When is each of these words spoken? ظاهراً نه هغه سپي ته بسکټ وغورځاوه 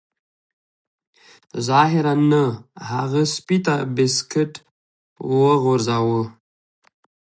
ظاهراً 1.67 2.13
نه 2.31 2.43
هغه 2.91 3.21
سپي 3.35 3.57
ته 3.65 3.75
بسکټ 3.95 4.51
وغورځاوه 5.41 6.23